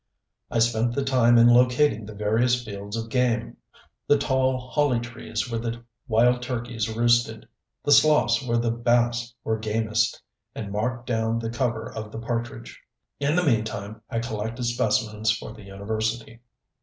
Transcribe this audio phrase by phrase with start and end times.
[0.49, 3.57] I spent the time in locating the various fields of game:
[4.07, 7.47] the tall holly trees where the wild turkeys roosted,
[7.83, 10.19] the sloughs where the bass were gamest,
[10.55, 12.81] and marked down the cover of the partridge.
[13.19, 16.39] In the meantime I collected specimens for the university.